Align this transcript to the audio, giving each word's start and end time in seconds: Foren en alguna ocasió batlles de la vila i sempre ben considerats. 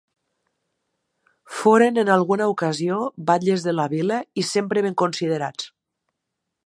Foren 1.57 1.99
en 2.03 2.09
alguna 2.13 2.47
ocasió 2.53 2.97
batlles 3.29 3.67
de 3.67 3.75
la 3.81 3.85
vila 3.93 4.19
i 4.41 4.47
sempre 4.53 4.85
ben 4.87 4.97
considerats. 5.03 5.71